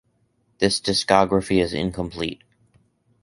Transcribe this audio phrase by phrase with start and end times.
[0.57, 2.41] "This discography is incomplete"